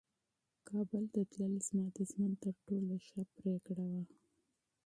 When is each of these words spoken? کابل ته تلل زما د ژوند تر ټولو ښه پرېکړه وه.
کابل 0.67 1.03
ته 1.13 1.21
تلل 1.31 1.53
زما 1.67 1.85
د 1.97 1.99
ژوند 2.11 2.35
تر 2.43 2.55
ټولو 2.67 2.93
ښه 3.07 3.21
پرېکړه 3.37 3.85
وه. 3.91 4.03